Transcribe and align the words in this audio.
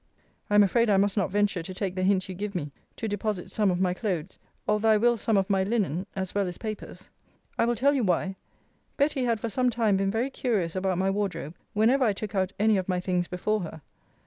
I 0.49 0.55
am 0.55 0.63
afraid 0.63 0.89
I 0.89 0.97
must 0.97 1.15
not 1.15 1.29
venture 1.29 1.61
to 1.61 1.73
take 1.75 1.93
the 1.93 2.01
hint 2.01 2.27
you 2.27 2.33
give 2.33 2.55
me, 2.55 2.71
to 2.95 3.07
deposit 3.07 3.51
some 3.51 3.69
of 3.69 3.79
my 3.79 3.93
clothes; 3.93 4.39
although 4.67 4.89
I 4.89 4.97
will 4.97 5.15
some 5.15 5.37
of 5.37 5.47
my 5.47 5.63
linen, 5.63 6.07
as 6.15 6.33
well 6.33 6.47
as 6.47 6.57
papers. 6.57 7.11
I 7.59 7.65
will 7.65 7.75
tell 7.75 7.93
you 7.93 8.03
why 8.03 8.35
Betty 8.97 9.25
had 9.25 9.39
for 9.39 9.49
some 9.49 9.69
time 9.69 9.97
been 9.97 10.09
very 10.09 10.31
curious 10.31 10.75
about 10.75 10.97
my 10.97 11.11
wardrobe, 11.11 11.55
whenever 11.73 12.03
I 12.03 12.13
took 12.13 12.33
out 12.33 12.51
any 12.57 12.77
of 12.77 12.89
my 12.89 12.99
things 12.99 13.27
before 13.27 13.59
her. 13.59 13.83